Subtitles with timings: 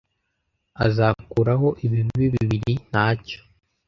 [0.85, 3.39] azakuraho ibibi bibiri ntacyo